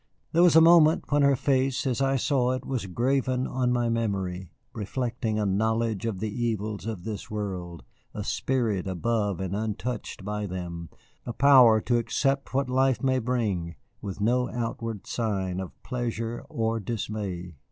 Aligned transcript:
There 0.31 0.41
was 0.41 0.55
a 0.55 0.61
moment 0.61 1.11
when 1.11 1.21
her 1.21 1.35
face 1.35 1.85
as 1.85 2.01
I 2.01 2.15
saw 2.15 2.53
it 2.53 2.65
was 2.65 2.87
graven 2.87 3.45
on 3.45 3.71
my 3.71 3.87
memory, 3.87 4.49
reflecting 4.73 5.37
a 5.37 5.45
knowledge 5.45 6.07
of 6.07 6.17
the 6.19 6.43
evils 6.43 6.87
of 6.87 7.03
this 7.03 7.29
world, 7.29 7.83
a 8.11 8.23
spirit 8.23 8.87
above 8.87 9.39
and 9.39 9.55
untouched 9.55 10.25
by 10.25 10.47
them, 10.47 10.89
a 11.23 11.33
power 11.33 11.79
to 11.81 11.99
accept 11.99 12.51
what 12.51 12.67
life 12.67 13.03
may 13.03 13.19
bring 13.19 13.75
with 14.01 14.19
no 14.19 14.49
outward 14.49 15.05
sign 15.05 15.59
of 15.59 15.71
pleasure 15.83 16.43
or 16.49 16.79
dismay. 16.79 17.57